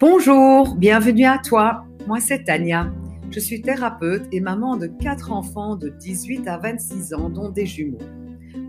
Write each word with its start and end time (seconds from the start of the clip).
Bonjour, 0.00 0.76
bienvenue 0.76 1.26
à 1.26 1.36
toi. 1.36 1.84
Moi, 2.06 2.20
c'est 2.20 2.44
Tania. 2.44 2.90
Je 3.30 3.38
suis 3.38 3.60
thérapeute 3.60 4.22
et 4.32 4.40
maman 4.40 4.78
de 4.78 4.86
quatre 4.86 5.30
enfants 5.30 5.76
de 5.76 5.90
18 5.90 6.48
à 6.48 6.56
26 6.56 7.12
ans, 7.12 7.28
dont 7.28 7.50
des 7.50 7.66
jumeaux. 7.66 7.98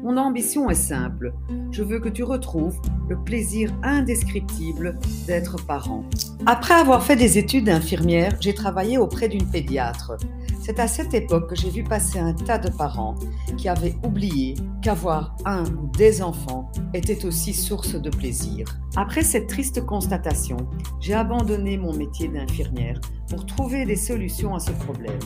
Mon 0.04 0.18
ambition 0.18 0.70
est 0.70 0.76
simple. 0.76 1.32
Je 1.72 1.84
veux 1.84 2.02
que 2.02 2.10
tu 2.10 2.24
retrouves 2.24 2.82
le 3.08 3.18
plaisir 3.24 3.72
indescriptible 3.82 5.00
d'être 5.26 5.66
parent. 5.66 6.04
Après 6.46 6.74
avoir 6.74 7.02
fait 7.02 7.16
des 7.16 7.38
études 7.38 7.64
d'infirmière, 7.64 8.36
j'ai 8.42 8.54
travaillé 8.54 8.98
auprès 8.98 9.30
d'une 9.30 9.50
pédiatre. 9.50 10.18
C'est 10.64 10.80
à 10.80 10.88
cette 10.88 11.16
époque 11.16 11.50
que 11.50 11.56
j'ai 11.56 11.72
vu 11.72 11.84
passer 11.84 12.20
un 12.20 12.34
tas 12.34 12.60
de 12.60 12.70
parents 12.70 13.16
qui 13.58 13.68
avaient 13.68 13.96
oublié 14.06 14.54
qu'avoir 14.84 15.36
un 15.44 15.64
ou 15.64 15.88
des 15.98 16.22
enfants 16.22 16.72
était 16.94 17.26
aussi 17.26 17.52
source 17.52 17.96
de 17.96 18.12
plaisir. 18.12 18.68
Après 18.96 19.24
cette 19.24 19.48
triste 19.48 19.84
constatation, 19.84 20.58
j'ai 21.00 21.16
abandonné 21.16 21.78
mon 21.78 21.96
métier 21.96 22.28
d'infirmière 22.28 23.02
pour 23.32 23.46
trouver 23.46 23.86
des 23.86 23.96
solutions 23.96 24.56
à 24.56 24.60
ce 24.60 24.72
problème. 24.72 25.18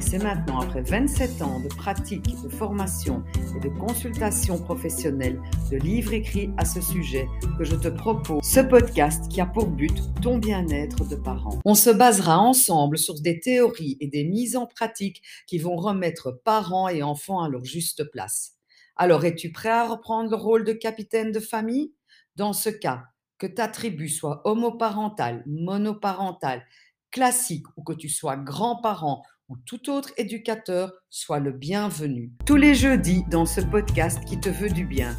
C'est 0.00 0.20
maintenant, 0.20 0.62
après 0.62 0.82
27 0.82 1.42
ans 1.42 1.60
de 1.60 1.68
pratique, 1.68 2.24
de 2.42 2.48
formation 2.48 3.22
et 3.56 3.60
de 3.60 3.68
consultation 3.68 4.58
professionnelle, 4.58 5.40
de 5.70 5.76
livres 5.76 6.12
écrits 6.12 6.50
à 6.56 6.64
ce 6.64 6.80
sujet, 6.80 7.28
que 7.56 7.62
je 7.62 7.76
te 7.76 7.86
propose 7.86 8.42
ce 8.42 8.58
podcast 8.58 9.30
qui 9.30 9.40
a 9.40 9.46
pour 9.46 9.68
but 9.68 9.94
ton 10.20 10.38
bien-être 10.38 11.08
de 11.08 11.14
parent. 11.14 11.60
On 11.64 11.76
se 11.76 11.90
basera 11.90 12.36
ensemble 12.40 12.98
sur 12.98 13.20
des 13.20 13.38
théories 13.38 13.96
et 14.00 14.08
des 14.08 14.24
mises 14.24 14.56
en 14.56 14.66
pratique 14.66 15.22
qui 15.46 15.58
vont 15.58 15.76
remettre 15.76 16.42
parents 16.44 16.88
et 16.88 17.04
enfants 17.04 17.44
à 17.44 17.48
leur 17.48 17.64
juste 17.64 18.10
place. 18.10 18.56
Alors, 18.96 19.24
es-tu 19.24 19.52
prêt 19.52 19.70
à 19.70 19.86
reprendre 19.86 20.30
le 20.30 20.36
rôle 20.36 20.64
de 20.64 20.72
capitaine 20.72 21.30
de 21.30 21.38
famille? 21.38 21.94
Dans 22.34 22.54
ce 22.54 22.70
cas, 22.70 23.04
que 23.42 23.48
ta 23.48 23.66
tribu 23.66 24.08
soit 24.08 24.40
homoparentale, 24.44 25.42
monoparentale, 25.46 26.64
classique 27.12 27.66
ou 27.76 27.84
que 27.84 27.92
tu 27.92 28.08
sois 28.08 28.36
grand-parent 28.36 29.22
ou 29.48 29.56
tout 29.66 29.90
autre 29.90 30.10
éducateur, 30.16 30.92
sois 31.10 31.38
le 31.38 31.52
bienvenu. 31.52 32.32
Tous 32.46 32.56
les 32.56 32.74
jeudis 32.74 33.22
dans 33.30 33.44
ce 33.44 33.60
podcast 33.60 34.24
qui 34.24 34.40
te 34.40 34.48
veut 34.48 34.70
du 34.70 34.86
bien. 34.86 35.14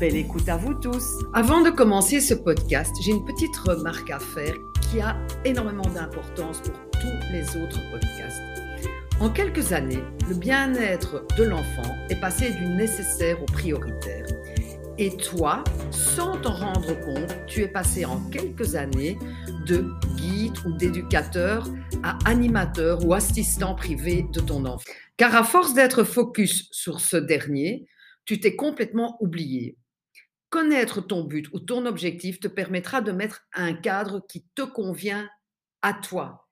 Belle 0.00 0.16
écoute 0.16 0.48
à 0.48 0.56
vous 0.56 0.74
tous. 0.74 1.06
Avant 1.34 1.60
de 1.60 1.70
commencer 1.70 2.20
ce 2.20 2.34
podcast, 2.34 2.94
j'ai 3.02 3.12
une 3.12 3.24
petite 3.24 3.54
remarque 3.58 4.10
à 4.10 4.18
faire 4.18 4.54
qui 4.80 5.00
a 5.00 5.16
énormément 5.44 5.88
d'importance 5.94 6.62
pour 6.62 6.74
tous 6.92 7.32
les 7.32 7.44
autres 7.62 7.80
podcasts. 7.90 8.42
En 9.20 9.28
quelques 9.28 9.72
années, 9.72 10.02
le 10.28 10.34
bien-être 10.34 11.24
de 11.36 11.44
l'enfant 11.44 11.94
est 12.08 12.20
passé 12.20 12.52
du 12.52 12.66
nécessaire 12.66 13.40
au 13.42 13.46
prioritaire. 13.46 14.23
Et 14.96 15.16
toi, 15.16 15.64
sans 15.90 16.40
t'en 16.40 16.54
rendre 16.54 16.94
compte, 17.00 17.46
tu 17.48 17.62
es 17.62 17.68
passé 17.68 18.04
en 18.04 18.20
quelques 18.30 18.76
années 18.76 19.18
de 19.66 19.90
guide 20.16 20.56
ou 20.64 20.72
d'éducateur 20.72 21.66
à 22.04 22.16
animateur 22.24 23.04
ou 23.04 23.12
assistant 23.12 23.74
privé 23.74 24.24
de 24.32 24.38
ton 24.38 24.64
enfant. 24.64 24.84
Car 25.16 25.34
à 25.34 25.42
force 25.42 25.74
d'être 25.74 26.04
focus 26.04 26.68
sur 26.70 27.00
ce 27.00 27.16
dernier, 27.16 27.88
tu 28.24 28.38
t'es 28.38 28.54
complètement 28.54 29.16
oublié. 29.20 29.76
Connaître 30.48 31.00
ton 31.00 31.24
but 31.24 31.48
ou 31.52 31.58
ton 31.58 31.86
objectif 31.86 32.38
te 32.38 32.46
permettra 32.46 33.00
de 33.00 33.10
mettre 33.10 33.48
un 33.52 33.74
cadre 33.74 34.24
qui 34.28 34.46
te 34.54 34.62
convient 34.62 35.28
à 35.82 35.92
toi. 35.92 36.46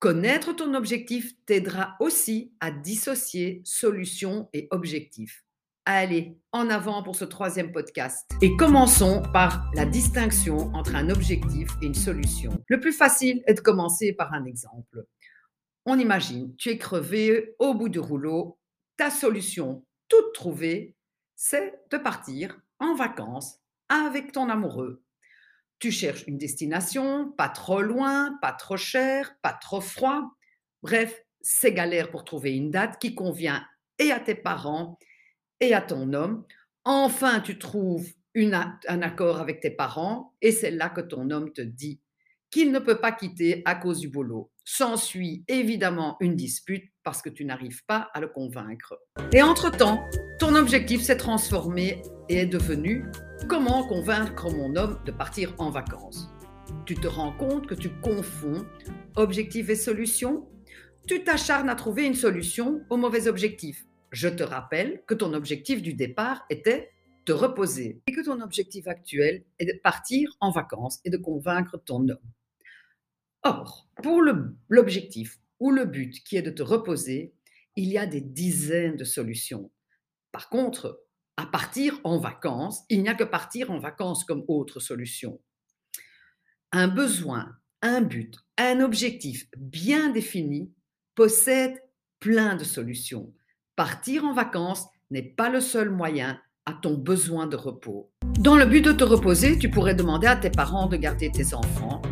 Connaître 0.00 0.52
ton 0.56 0.74
objectif 0.74 1.34
t'aidera 1.46 1.94
aussi 2.00 2.52
à 2.58 2.72
dissocier 2.72 3.62
solution 3.64 4.48
et 4.52 4.66
objectif. 4.72 5.44
Allez, 5.92 6.38
en 6.52 6.70
avant 6.70 7.02
pour 7.02 7.16
ce 7.16 7.24
troisième 7.24 7.72
podcast. 7.72 8.30
Et 8.42 8.56
commençons 8.56 9.22
par 9.32 9.68
la 9.74 9.84
distinction 9.84 10.72
entre 10.72 10.94
un 10.94 11.10
objectif 11.10 11.68
et 11.82 11.86
une 11.86 11.96
solution. 11.96 12.62
Le 12.68 12.78
plus 12.78 12.92
facile 12.92 13.42
est 13.48 13.54
de 13.54 13.60
commencer 13.60 14.12
par 14.12 14.32
un 14.32 14.44
exemple. 14.44 15.04
On 15.86 15.98
imagine, 15.98 16.54
tu 16.54 16.68
es 16.68 16.78
crevé 16.78 17.56
au 17.58 17.74
bout 17.74 17.88
du 17.88 17.98
rouleau, 17.98 18.56
ta 18.96 19.10
solution 19.10 19.84
toute 20.06 20.32
trouvée, 20.32 20.94
c'est 21.34 21.80
de 21.90 21.96
partir 21.96 22.56
en 22.78 22.94
vacances 22.94 23.58
avec 23.88 24.30
ton 24.30 24.48
amoureux. 24.48 25.02
Tu 25.80 25.90
cherches 25.90 26.24
une 26.28 26.38
destination, 26.38 27.32
pas 27.32 27.48
trop 27.48 27.82
loin, 27.82 28.38
pas 28.40 28.52
trop 28.52 28.76
cher, 28.76 29.34
pas 29.42 29.54
trop 29.54 29.80
froid. 29.80 30.22
Bref, 30.84 31.20
c'est 31.40 31.72
galère 31.72 32.12
pour 32.12 32.22
trouver 32.22 32.54
une 32.54 32.70
date 32.70 33.00
qui 33.00 33.16
convient 33.16 33.66
et 33.98 34.12
à 34.12 34.20
tes 34.20 34.36
parents 34.36 34.96
et 35.60 35.74
à 35.74 35.80
ton 35.80 36.12
homme. 36.12 36.44
Enfin, 36.84 37.40
tu 37.40 37.58
trouves 37.58 38.08
un 38.36 39.02
accord 39.02 39.40
avec 39.40 39.60
tes 39.60 39.70
parents 39.70 40.34
et 40.40 40.52
c'est 40.52 40.70
là 40.70 40.88
que 40.88 41.00
ton 41.00 41.30
homme 41.30 41.52
te 41.52 41.62
dit 41.62 42.00
qu'il 42.50 42.72
ne 42.72 42.78
peut 42.78 43.00
pas 43.00 43.12
quitter 43.12 43.62
à 43.64 43.74
cause 43.74 44.00
du 44.00 44.08
boulot. 44.08 44.50
S'ensuit 44.64 45.44
évidemment 45.48 46.16
une 46.20 46.36
dispute 46.36 46.90
parce 47.02 47.22
que 47.22 47.28
tu 47.28 47.44
n'arrives 47.44 47.84
pas 47.86 48.08
à 48.12 48.20
le 48.20 48.28
convaincre. 48.28 48.98
Et 49.32 49.42
entre-temps, 49.42 50.04
ton 50.38 50.54
objectif 50.54 51.02
s'est 51.02 51.16
transformé 51.16 52.02
et 52.28 52.38
est 52.38 52.46
devenu 52.46 53.04
comment 53.48 53.86
convaincre 53.86 54.50
mon 54.50 54.76
homme 54.76 55.00
de 55.06 55.12
partir 55.12 55.54
en 55.58 55.70
vacances. 55.70 56.28
Tu 56.86 56.94
te 56.94 57.06
rends 57.06 57.32
compte 57.32 57.66
que 57.66 57.74
tu 57.74 57.90
confonds 58.00 58.64
objectif 59.16 59.68
et 59.70 59.76
solution 59.76 60.48
Tu 61.06 61.24
t'acharnes 61.24 61.68
à 61.68 61.74
trouver 61.74 62.04
une 62.04 62.14
solution 62.14 62.80
au 62.90 62.96
mauvais 62.96 63.26
objectif. 63.26 63.86
Je 64.10 64.28
te 64.28 64.42
rappelle 64.42 65.04
que 65.06 65.14
ton 65.14 65.32
objectif 65.34 65.82
du 65.82 65.94
départ 65.94 66.44
était 66.50 66.90
de 67.26 67.32
reposer 67.32 68.02
et 68.06 68.12
que 68.12 68.24
ton 68.24 68.40
objectif 68.40 68.88
actuel 68.88 69.44
est 69.58 69.66
de 69.66 69.78
partir 69.82 70.36
en 70.40 70.50
vacances 70.50 71.00
et 71.04 71.10
de 71.10 71.16
convaincre 71.16 71.78
ton 71.78 72.08
homme. 72.08 72.32
Or, 73.42 73.88
pour 74.02 74.20
l'objectif 74.68 75.38
ou 75.60 75.70
le 75.70 75.84
but 75.84 76.22
qui 76.24 76.36
est 76.36 76.42
de 76.42 76.50
te 76.50 76.62
reposer, 76.62 77.34
il 77.76 77.88
y 77.88 77.98
a 77.98 78.06
des 78.06 78.20
dizaines 78.20 78.96
de 78.96 79.04
solutions. 79.04 79.70
Par 80.32 80.48
contre, 80.48 81.04
à 81.36 81.46
partir 81.46 82.00
en 82.04 82.18
vacances, 82.18 82.82
il 82.90 83.02
n'y 83.02 83.08
a 83.08 83.14
que 83.14 83.24
partir 83.24 83.70
en 83.70 83.78
vacances 83.78 84.24
comme 84.24 84.44
autre 84.48 84.80
solution. 84.80 85.40
Un 86.72 86.88
besoin, 86.88 87.56
un 87.80 88.00
but, 88.00 88.36
un 88.58 88.80
objectif 88.80 89.46
bien 89.56 90.10
défini 90.10 90.72
possède 91.14 91.80
plein 92.18 92.56
de 92.56 92.64
solutions 92.64 93.32
partir 93.80 94.26
en 94.26 94.34
vacances 94.34 94.88
n'est 95.10 95.22
pas 95.22 95.48
le 95.48 95.62
seul 95.62 95.88
moyen 95.88 96.38
à 96.66 96.74
ton 96.74 96.98
besoin 96.98 97.46
de 97.46 97.56
repos. 97.56 98.10
Dans 98.38 98.54
le 98.54 98.66
but 98.66 98.84
de 98.84 98.92
te 98.92 99.04
reposer, 99.04 99.58
tu 99.58 99.70
pourrais 99.70 99.94
demander 99.94 100.26
à 100.26 100.36
tes 100.36 100.50
parents 100.50 100.86
de 100.86 100.98
garder 100.98 101.32
tes 101.32 101.54
enfants 101.54 102.02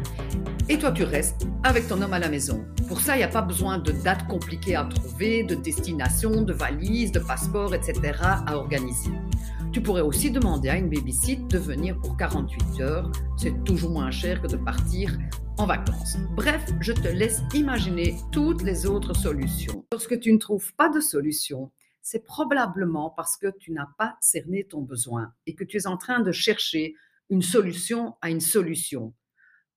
et 0.71 0.79
toi 0.79 0.93
tu 0.93 1.03
restes 1.05 1.47
avec 1.65 1.87
ton 1.87 2.01
homme 2.01 2.15
à 2.15 2.19
la 2.19 2.31
maison. 2.31 2.65
Pour 2.89 3.03
ça, 3.03 3.17
il 3.17 3.19
n'y 3.19 3.25
a 3.25 3.29
pas 3.29 3.43
besoin 3.43 3.77
de 3.77 3.93
dates 3.93 4.27
compliquées 4.29 4.77
à 4.77 4.85
trouver, 4.85 5.43
de 5.43 5.57
destination, 5.57 6.41
de 6.41 6.55
valises, 6.55 7.13
de 7.13 7.19
passeport, 7.19 7.75
etc. 7.75 8.15
à 8.23 8.57
organiser. 8.57 9.11
Tu 9.71 9.83
pourrais 9.83 10.01
aussi 10.01 10.31
demander 10.31 10.71
à 10.71 10.77
une 10.77 10.89
babysit 10.89 11.47
de 11.49 11.59
venir 11.59 11.99
pour 11.99 12.17
48 12.17 12.81
heures. 12.81 13.13
C'est 13.37 13.63
toujours 13.65 13.91
moins 13.91 14.11
cher 14.11 14.41
que 14.41 14.47
de 14.47 14.57
partir 14.57 15.19
en 15.59 15.67
vacances. 15.67 16.17
Bref, 16.35 16.65
je 16.81 16.93
te 16.93 17.09
laisse 17.09 17.43
imaginer 17.53 18.17
toutes 18.33 18.63
les 18.63 18.87
autres 18.87 19.15
solutions. 19.15 19.85
Lorsque 19.93 20.19
tu 20.21 20.33
ne 20.33 20.39
trouves 20.39 20.73
pas 20.75 20.89
de 20.89 21.01
solution, 21.01 21.73
c'est 22.01 22.25
probablement 22.25 23.11
parce 23.11 23.37
que 23.37 23.49
tu 23.59 23.73
n'as 23.73 23.89
pas 23.99 24.17
cerné 24.21 24.65
ton 24.65 24.81
besoin 24.81 25.33
et 25.47 25.55
que 25.55 25.65
tu 25.65 25.77
es 25.77 25.87
en 25.87 25.97
train 25.97 26.21
de 26.21 26.33
chercher 26.33 26.95
une 27.29 27.43
solution 27.43 28.17
à 28.23 28.31
une 28.31 28.41
solution. 28.41 29.15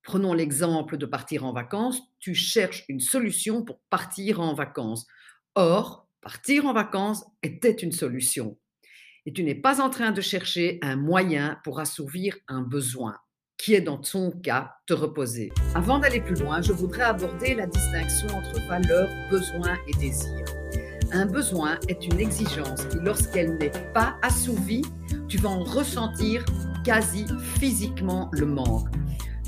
Prenons 0.02 0.32
l'exemple 0.32 0.96
de 0.96 1.06
partir 1.06 1.44
en 1.44 1.52
vacances. 1.52 2.00
Tu 2.18 2.34
cherches 2.34 2.84
une 2.88 3.00
solution 3.00 3.64
pour 3.64 3.80
partir 3.90 4.40
en 4.40 4.54
vacances. 4.54 5.06
Or, 5.54 6.08
partir 6.20 6.66
en 6.66 6.72
vacances 6.72 7.24
était 7.42 7.72
une 7.72 7.92
solution 7.92 8.56
et 9.26 9.32
tu 9.32 9.44
n'es 9.44 9.54
pas 9.54 9.80
en 9.80 9.90
train 9.90 10.12
de 10.12 10.20
chercher 10.20 10.78
un 10.82 10.96
moyen 10.96 11.60
pour 11.64 11.80
assouvir 11.80 12.36
un 12.48 12.62
besoin 12.62 13.16
qui 13.62 13.74
est 13.74 13.80
dans 13.80 13.98
ton 13.98 14.32
cas 14.32 14.74
te 14.86 14.92
reposer. 14.92 15.52
Avant 15.76 16.00
d'aller 16.00 16.20
plus 16.20 16.34
loin, 16.34 16.60
je 16.60 16.72
voudrais 16.72 17.04
aborder 17.04 17.54
la 17.54 17.66
distinction 17.68 18.26
entre 18.36 18.60
valeur, 18.66 19.08
besoin 19.30 19.76
et 19.86 19.92
désir. 20.00 20.44
Un 21.12 21.26
besoin 21.26 21.78
est 21.86 22.04
une 22.04 22.18
exigence 22.18 22.84
qui, 22.86 22.96
lorsqu'elle 23.00 23.58
n'est 23.58 23.70
pas 23.94 24.16
assouvie, 24.22 24.82
tu 25.28 25.38
vas 25.38 25.50
en 25.50 25.62
ressentir 25.62 26.44
quasi 26.84 27.24
physiquement 27.60 28.30
le 28.32 28.46
manque 28.46 28.88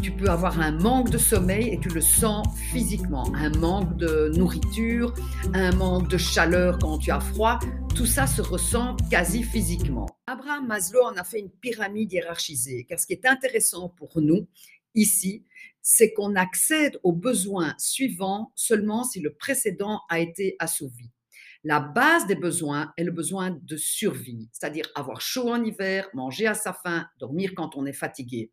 tu 0.04 0.12
peux 0.12 0.28
avoir 0.28 0.60
un 0.60 0.72
manque 0.72 1.08
de 1.08 1.16
sommeil 1.16 1.70
et 1.70 1.80
tu 1.80 1.88
le 1.88 2.02
sens 2.02 2.46
physiquement, 2.70 3.24
un 3.34 3.48
manque 3.48 3.96
de 3.96 4.30
nourriture, 4.36 5.14
un 5.54 5.74
manque 5.74 6.10
de 6.10 6.18
chaleur 6.18 6.78
quand 6.78 6.98
tu 6.98 7.10
as 7.10 7.20
froid, 7.20 7.58
tout 7.96 8.04
ça 8.04 8.26
se 8.26 8.42
ressent 8.42 8.96
quasi 9.10 9.42
physiquement. 9.42 10.04
Abraham 10.26 10.66
Maslow 10.66 11.00
en 11.04 11.16
a 11.16 11.24
fait 11.24 11.38
une 11.40 11.48
pyramide 11.48 12.12
hiérarchisée, 12.12 12.84
car 12.86 13.00
ce 13.00 13.06
qui 13.06 13.14
est 13.14 13.24
intéressant 13.24 13.88
pour 13.88 14.20
nous 14.20 14.46
ici, 14.94 15.46
c'est 15.80 16.12
qu'on 16.12 16.36
accède 16.36 17.00
aux 17.02 17.14
besoins 17.14 17.74
suivants 17.78 18.52
seulement 18.54 19.04
si 19.04 19.20
le 19.20 19.32
précédent 19.32 20.02
a 20.10 20.20
été 20.20 20.56
assouvi. 20.58 21.08
La 21.66 21.80
base 21.80 22.26
des 22.26 22.34
besoins 22.34 22.92
est 22.98 23.04
le 23.04 23.10
besoin 23.10 23.58
de 23.62 23.76
survie, 23.78 24.50
c'est-à-dire 24.52 24.84
avoir 24.94 25.22
chaud 25.22 25.48
en 25.48 25.64
hiver, 25.64 26.06
manger 26.12 26.46
à 26.46 26.52
sa 26.52 26.74
faim, 26.74 27.08
dormir 27.18 27.52
quand 27.56 27.74
on 27.74 27.86
est 27.86 27.94
fatigué. 27.94 28.52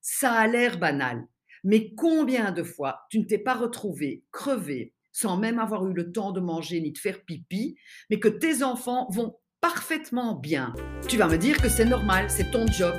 Ça 0.00 0.32
a 0.32 0.46
l'air 0.46 0.78
banal, 0.78 1.26
Mais 1.62 1.94
combien 1.94 2.52
de 2.52 2.62
fois 2.62 3.02
tu 3.10 3.18
ne 3.18 3.24
t'es 3.24 3.38
pas 3.38 3.54
retrouvé 3.54 4.24
crevé 4.32 4.94
sans 5.12 5.36
même 5.36 5.58
avoir 5.58 5.86
eu 5.86 5.92
le 5.92 6.12
temps 6.12 6.32
de 6.32 6.40
manger 6.40 6.80
ni 6.80 6.92
de 6.92 6.98
faire 6.98 7.24
pipi, 7.24 7.76
mais 8.08 8.18
que 8.18 8.28
tes 8.28 8.62
enfants 8.62 9.08
vont 9.10 9.36
parfaitement 9.60 10.34
bien. 10.34 10.72
Tu 11.08 11.16
vas 11.18 11.28
me 11.28 11.36
dire 11.36 11.60
que 11.60 11.68
c'est 11.68 11.84
normal, 11.84 12.30
c'est 12.30 12.50
ton 12.50 12.66
job. 12.66 12.94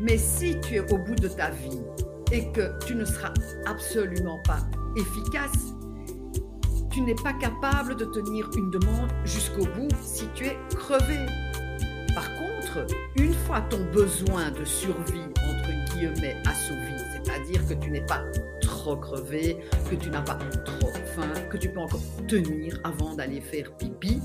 Mais 0.00 0.18
si 0.18 0.58
tu 0.60 0.76
es 0.76 0.92
au 0.92 0.98
bout 0.98 1.14
de 1.14 1.28
ta 1.28 1.50
vie 1.50 1.82
et 2.32 2.50
que 2.52 2.78
tu 2.86 2.94
ne 2.94 3.04
seras 3.04 3.32
absolument 3.66 4.40
pas 4.44 4.60
efficace, 4.96 5.74
tu 6.90 7.00
n'es 7.00 7.14
pas 7.14 7.32
capable 7.34 7.96
de 7.96 8.04
tenir 8.04 8.50
une 8.56 8.70
demande 8.70 9.10
jusqu'au 9.24 9.64
bout 9.64 9.88
si 10.02 10.28
tu 10.34 10.46
es 10.46 10.56
crevé. 10.76 11.26
Par 12.14 12.28
contre, 12.34 12.86
une 13.16 13.32
fois 13.32 13.62
ton 13.62 13.84
besoin 13.92 14.50
de 14.50 14.64
survie, 14.64 15.28
guillemets, 16.02 16.36
assouvi, 16.46 16.98
c'est-à-dire 17.12 17.66
que 17.66 17.74
tu 17.74 17.90
n'es 17.90 18.04
pas 18.04 18.24
trop 18.60 18.96
crevé, 18.96 19.58
que 19.88 19.94
tu 19.94 20.10
n'as 20.10 20.22
pas 20.22 20.38
trop 20.64 20.90
faim, 21.14 21.32
que 21.48 21.56
tu 21.56 21.68
peux 21.68 21.78
encore 21.78 22.02
tenir 22.26 22.80
avant 22.82 23.14
d'aller 23.14 23.40
faire 23.40 23.76
pipi, 23.76 24.20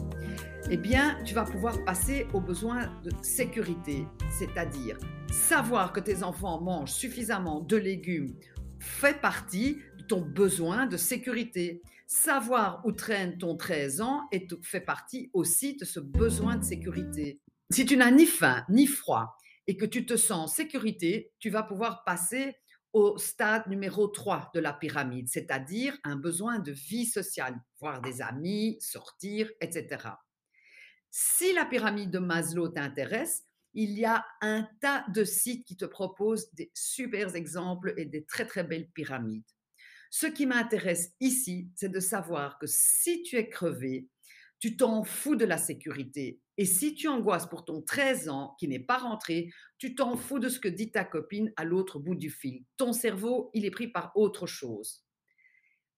eh 0.71 0.77
bien, 0.77 1.19
tu 1.23 1.35
vas 1.35 1.43
pouvoir 1.43 1.83
passer 1.85 2.25
au 2.33 2.41
besoin 2.41 2.87
de 3.03 3.11
sécurité, 3.21 4.05
c'est-à-dire 4.31 4.97
savoir 5.31 5.93
que 5.93 5.99
tes 5.99 6.23
enfants 6.23 6.59
mangent 6.61 6.93
suffisamment 6.93 7.61
de 7.61 7.77
légumes 7.77 8.35
fait 8.79 9.21
partie 9.21 9.77
de 9.99 10.03
ton 10.03 10.21
besoin 10.21 10.87
de 10.87 10.97
sécurité. 10.97 11.81
Savoir 12.07 12.81
où 12.85 12.93
traîne 12.93 13.37
ton 13.37 13.57
13 13.57 14.01
ans 14.01 14.21
fait 14.63 14.79
partie 14.79 15.29
aussi 15.33 15.75
de 15.75 15.83
ce 15.83 15.99
besoin 15.99 16.55
de 16.55 16.63
sécurité. 16.63 17.41
Si 17.69 17.85
tu 17.85 17.97
n'as 17.97 18.11
ni 18.11 18.25
faim 18.25 18.63
ni 18.69 18.87
froid 18.87 19.37
et 19.67 19.77
que 19.77 19.85
tu 19.85 20.05
te 20.05 20.15
sens 20.15 20.31
en 20.31 20.47
sécurité, 20.47 21.33
tu 21.39 21.49
vas 21.49 21.63
pouvoir 21.63 22.03
passer 22.05 22.55
au 22.93 23.17
stade 23.17 23.67
numéro 23.67 24.07
3 24.07 24.51
de 24.55 24.59
la 24.59 24.73
pyramide, 24.73 25.27
c'est-à-dire 25.27 25.97
un 26.03 26.15
besoin 26.15 26.59
de 26.59 26.71
vie 26.71 27.05
sociale, 27.05 27.59
voir 27.79 28.01
des 28.01 28.21
amis, 28.21 28.77
sortir, 28.79 29.51
etc. 29.61 30.09
Si 31.11 31.53
la 31.53 31.65
pyramide 31.65 32.11
de 32.11 32.19
Maslow 32.19 32.69
t'intéresse, 32.69 33.43
il 33.73 33.91
y 33.91 34.05
a 34.05 34.25
un 34.41 34.67
tas 34.81 35.05
de 35.13 35.23
sites 35.23 35.65
qui 35.65 35.75
te 35.75 35.85
proposent 35.85 36.51
des 36.53 36.71
super 36.73 37.35
exemples 37.35 37.93
et 37.97 38.05
des 38.05 38.25
très 38.25 38.47
très 38.47 38.63
belles 38.63 38.89
pyramides. 38.89 39.45
Ce 40.09 40.25
qui 40.25 40.45
m'intéresse 40.45 41.13
ici, 41.19 41.69
c'est 41.75 41.89
de 41.89 41.99
savoir 41.99 42.57
que 42.59 42.65
si 42.67 43.21
tu 43.23 43.35
es 43.35 43.49
crevé, 43.49 44.07
tu 44.59 44.77
t'en 44.77 45.03
fous 45.03 45.35
de 45.35 45.45
la 45.45 45.57
sécurité. 45.57 46.39
Et 46.57 46.65
si 46.65 46.95
tu 46.95 47.07
angoisses 47.07 47.47
pour 47.47 47.65
ton 47.65 47.81
13 47.81 48.29
ans 48.29 48.55
qui 48.59 48.67
n'est 48.67 48.79
pas 48.79 48.97
rentré, 48.97 49.51
tu 49.77 49.95
t'en 49.95 50.15
fous 50.15 50.39
de 50.39 50.49
ce 50.49 50.59
que 50.59 50.67
dit 50.67 50.91
ta 50.91 51.03
copine 51.03 51.53
à 51.55 51.63
l'autre 51.63 51.99
bout 51.99 52.15
du 52.15 52.29
fil. 52.29 52.65
Ton 52.77 52.93
cerveau, 52.93 53.51
il 53.53 53.65
est 53.65 53.71
pris 53.71 53.87
par 53.87 54.11
autre 54.15 54.47
chose. 54.47 55.05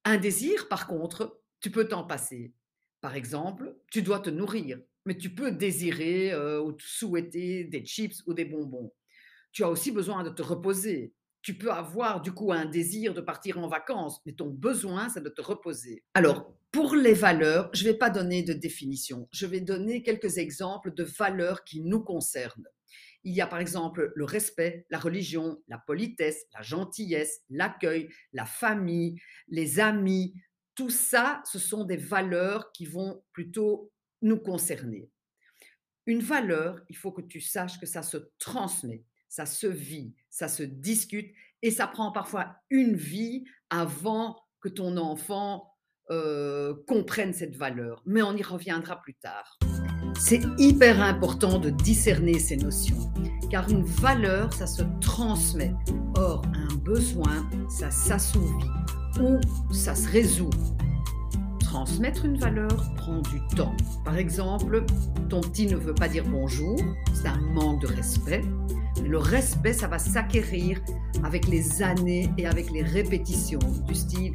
Un 0.03 0.17
désir, 0.17 0.67
par 0.67 0.87
contre, 0.87 1.41
tu 1.61 1.71
peux 1.71 1.87
t'en 1.87 2.03
passer. 2.03 2.53
Par 3.01 3.15
exemple, 3.15 3.77
tu 3.91 4.01
dois 4.01 4.19
te 4.19 4.29
nourrir 4.29 4.79
mais 5.05 5.17
tu 5.17 5.33
peux 5.33 5.51
désirer 5.51 6.35
ou 6.59 6.75
souhaiter 6.77 7.63
des 7.63 7.83
chips 7.83 8.21
ou 8.27 8.33
des 8.35 8.45
bonbons. 8.45 8.93
Tu 9.51 9.63
as 9.63 9.69
aussi 9.69 9.91
besoin 9.91 10.23
de 10.23 10.29
te 10.29 10.43
reposer. 10.43 11.15
Tu 11.41 11.57
peux 11.57 11.71
avoir 11.71 12.21
du 12.21 12.31
coup 12.31 12.51
un 12.51 12.65
désir 12.65 13.15
de 13.15 13.21
partir 13.21 13.57
en 13.57 13.67
vacances, 13.67 14.21
mais 14.25 14.33
ton 14.33 14.49
besoin, 14.49 15.09
c'est 15.09 15.23
de 15.23 15.29
te 15.29 15.41
reposer. 15.41 16.03
Alors, 16.13 16.53
pour 16.71 16.95
les 16.95 17.13
valeurs, 17.13 17.69
je 17.73 17.83
ne 17.83 17.91
vais 17.91 17.97
pas 17.97 18.09
donner 18.09 18.43
de 18.43 18.53
définition. 18.53 19.27
Je 19.31 19.47
vais 19.47 19.59
donner 19.59 20.03
quelques 20.03 20.37
exemples 20.37 20.93
de 20.93 21.03
valeurs 21.03 21.63
qui 21.63 21.81
nous 21.81 22.01
concernent. 22.01 22.67
Il 23.23 23.33
y 23.33 23.41
a 23.41 23.47
par 23.47 23.59
exemple 23.59 24.11
le 24.15 24.23
respect, 24.23 24.85
la 24.89 24.99
religion, 24.99 25.61
la 25.67 25.77
politesse, 25.77 26.45
la 26.53 26.61
gentillesse, 26.61 27.41
l'accueil, 27.49 28.09
la 28.33 28.45
famille, 28.45 29.19
les 29.47 29.79
amis. 29.79 30.33
Tout 30.75 30.89
ça, 30.89 31.41
ce 31.45 31.59
sont 31.59 31.83
des 31.83 31.97
valeurs 31.97 32.71
qui 32.71 32.85
vont 32.85 33.23
plutôt 33.33 33.91
nous 34.21 34.37
concerner. 34.37 35.09
Une 36.05 36.21
valeur, 36.21 36.81
il 36.87 36.95
faut 36.95 37.11
que 37.11 37.21
tu 37.21 37.41
saches 37.41 37.79
que 37.79 37.85
ça 37.85 38.03
se 38.03 38.17
transmet, 38.37 39.03
ça 39.27 39.45
se 39.45 39.67
vit, 39.67 40.15
ça 40.29 40.47
se 40.47 40.63
discute 40.63 41.33
et 41.61 41.71
ça 41.71 41.87
prend 41.87 42.11
parfois 42.11 42.55
une 42.69 42.95
vie 42.95 43.43
avant 43.69 44.39
que 44.61 44.69
ton 44.69 44.97
enfant 44.97 45.68
euh, 46.11 46.73
comprenne 46.87 47.33
cette 47.33 47.55
valeur. 47.55 48.01
Mais 48.05 48.21
on 48.21 48.35
y 48.35 48.43
reviendra 48.43 49.01
plus 49.01 49.15
tard. 49.15 49.57
C'est 50.17 50.41
hyper 50.57 51.01
important 51.01 51.59
de 51.59 51.69
discerner 51.69 52.39
ces 52.39 52.57
notions, 52.57 53.11
car 53.49 53.69
une 53.69 53.83
valeur, 53.83 54.51
ça 54.53 54.67
se 54.67 54.83
transmet. 55.01 55.73
Or, 56.15 56.41
un 56.53 56.75
besoin, 56.75 57.47
ça 57.69 57.91
s'assouvit 57.91 58.65
ou 59.21 59.39
ça 59.73 59.95
se 59.95 60.09
résout 60.09 60.49
transmettre 61.69 62.25
une 62.25 62.37
valeur 62.37 62.91
prend 62.95 63.21
du 63.21 63.39
temps. 63.55 63.75
Par 64.03 64.17
exemple, 64.17 64.83
ton 65.29 65.39
petit 65.39 65.67
ne 65.67 65.75
veut 65.75 65.93
pas 65.93 66.07
dire 66.07 66.23
bonjour, 66.27 66.75
c'est 67.13 67.27
un 67.27 67.39
manque 67.53 67.81
de 67.83 67.87
respect. 67.87 68.41
Le 69.05 69.19
respect, 69.19 69.73
ça 69.73 69.87
va 69.87 69.99
s'acquérir 69.99 70.81
avec 71.23 71.47
les 71.47 71.83
années 71.83 72.27
et 72.39 72.47
avec 72.47 72.71
les 72.71 72.81
répétitions 72.81 73.59
du 73.87 73.93
style 73.93 74.33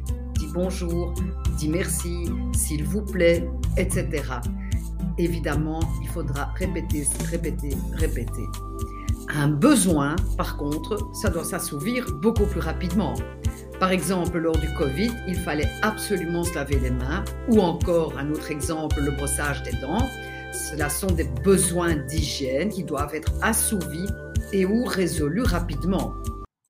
bonjour, 0.55 1.13
dis 1.57 1.67
merci, 1.67 2.29
s'il 2.53 2.85
vous 2.85 3.01
plaît, 3.01 3.45
etc. 3.75 4.23
Évidemment, 5.17 5.81
il 6.01 6.07
faudra 6.07 6.45
répéter, 6.55 7.05
répéter, 7.29 7.75
répéter. 7.91 8.45
Un 9.27 9.49
besoin, 9.49 10.15
par 10.37 10.55
contre, 10.55 10.97
ça 11.13 11.29
doit 11.29 11.43
s'assouvir 11.43 12.05
beaucoup 12.21 12.45
plus 12.45 12.61
rapidement. 12.61 13.15
Par 13.81 13.91
exemple, 13.91 14.37
lors 14.37 14.57
du 14.57 14.73
Covid, 14.75 15.11
il 15.27 15.35
fallait 15.35 15.69
absolument 15.81 16.45
se 16.45 16.55
laver 16.55 16.79
les 16.79 16.91
mains, 16.91 17.25
ou 17.49 17.59
encore 17.59 18.17
un 18.17 18.31
autre 18.31 18.49
exemple, 18.49 19.01
le 19.01 19.11
brossage 19.11 19.61
des 19.63 19.77
dents. 19.81 20.07
Cela 20.53 20.89
sont 20.89 21.11
des 21.11 21.27
besoins 21.43 21.97
d'hygiène 21.97 22.69
qui 22.69 22.85
doivent 22.85 23.13
être 23.13 23.33
assouvis 23.41 24.07
et 24.53 24.65
ou 24.65 24.85
résolus 24.85 25.43
rapidement. 25.43 26.13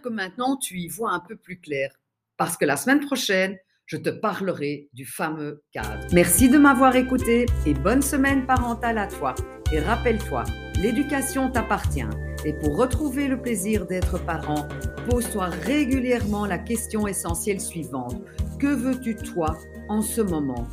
Que 0.04 0.10
maintenant 0.10 0.58
tu 0.58 0.80
y 0.80 0.88
vois 0.88 1.12
un 1.12 1.20
peu 1.20 1.36
plus 1.36 1.60
clair, 1.60 1.92
parce 2.36 2.58
que 2.58 2.66
la 2.66 2.78
semaine 2.78 3.06
prochaine, 3.06 3.60
je 3.86 3.98
te 3.98 4.10
parlerai 4.10 4.90
du 4.94 5.06
fameux 5.06 5.64
cadre. 5.72 6.08
Merci 6.12 6.50
de 6.50 6.58
m'avoir 6.58 6.96
écouté 6.96 7.46
et 7.66 7.74
bonne 7.74 8.02
semaine 8.02 8.46
parentale 8.46 8.98
à 8.98 9.08
toi. 9.08 9.36
Et 9.72 9.80
rappelle-toi, 9.80 10.44
l'éducation 10.82 11.52
t'appartient. 11.52 12.08
Et 12.46 12.54
pour 12.54 12.78
retrouver 12.78 13.28
le 13.28 13.42
plaisir 13.42 13.86
d'être 13.86 14.24
parent, 14.24 14.68
pose-toi 15.10 15.46
régulièrement 15.46 16.46
la 16.46 16.58
question 16.58 17.08
essentielle 17.08 17.62
suivante. 17.62 18.22
Que 18.60 18.68
veux-tu 18.68 19.16
toi 19.16 19.56
en 19.90 20.02
ce 20.02 20.22
moment? 20.22 20.68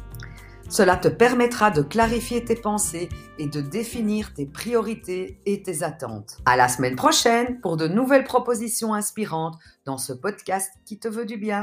Cela 0.72 0.96
te 0.96 1.08
permettra 1.08 1.70
de 1.70 1.82
clarifier 1.82 2.46
tes 2.46 2.56
pensées 2.56 3.10
et 3.38 3.46
de 3.46 3.60
définir 3.60 4.32
tes 4.32 4.46
priorités 4.46 5.38
et 5.44 5.62
tes 5.62 5.82
attentes. 5.82 6.38
À 6.46 6.56
la 6.56 6.66
semaine 6.68 6.96
prochaine 6.96 7.60
pour 7.60 7.76
de 7.76 7.86
nouvelles 7.88 8.24
propositions 8.24 8.94
inspirantes 8.94 9.58
dans 9.84 9.98
ce 9.98 10.14
podcast 10.14 10.70
qui 10.86 10.98
te 10.98 11.08
veut 11.08 11.26
du 11.26 11.36
bien. 11.36 11.60